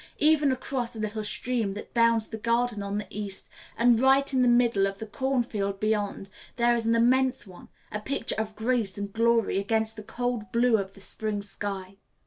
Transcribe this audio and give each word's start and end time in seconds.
Even 0.17 0.51
across 0.51 0.95
a 0.95 0.99
little 0.99 1.23
stream 1.23 1.73
that 1.73 1.93
bounds 1.93 2.25
the 2.25 2.37
garden 2.39 2.81
on 2.81 2.97
the 2.97 3.05
east, 3.11 3.51
and 3.77 4.01
right 4.01 4.33
in 4.33 4.41
the 4.41 4.47
middle 4.47 4.87
of 4.87 4.97
the 4.97 5.05
cornfield 5.05 5.79
beyond, 5.79 6.27
there 6.55 6.73
is 6.73 6.87
an 6.87 6.95
immense 6.95 7.45
one, 7.45 7.69
a 7.91 7.99
picture 7.99 8.33
of 8.39 8.55
grace 8.55 8.97
and 8.97 9.13
glory 9.13 9.59
against 9.59 9.97
the 9.97 10.01
cold 10.03 10.51
blue 10.51 10.77
of 10.79 10.95
the 10.95 11.01
spring 11.01 11.39
sky. 11.43 11.97